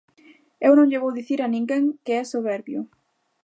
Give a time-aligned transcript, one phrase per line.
[0.67, 2.81] Eu non lle vou dicir a ninguén que é soberbio.